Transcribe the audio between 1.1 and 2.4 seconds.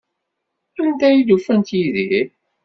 d-ufant Yidir?